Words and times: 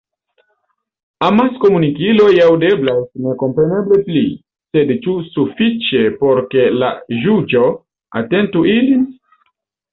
Amaskomunikiloj 1.25 2.29
“aŭdeblas” 2.45 3.03
nekompareble 3.27 4.01
pli, 4.09 4.25
sed 4.73 4.95
ĉu 5.05 5.15
sufiĉe 5.29 6.03
por 6.25 6.45
ke 6.57 6.67
la 6.81 6.93
ĵuĝo 7.23 7.65
atentu 8.25 8.69
ilin? 8.77 9.09